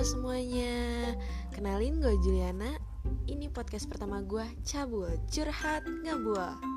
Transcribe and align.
Semuanya, 0.00 1.12
kenalin 1.52 2.00
gue 2.00 2.16
Juliana. 2.24 2.72
Ini 3.28 3.52
podcast 3.52 3.84
pertama 3.84 4.24
gue, 4.24 4.48
Cabul, 4.64 5.12
Curhat, 5.28 5.84
Ngebuah 5.84 6.69